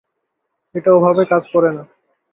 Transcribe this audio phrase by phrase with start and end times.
[0.75, 1.83] এটা ওভাবে কাজ করে না।